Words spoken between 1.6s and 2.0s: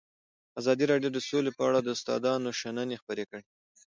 اړه د